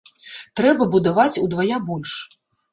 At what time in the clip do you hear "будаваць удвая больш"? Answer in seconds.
0.95-2.19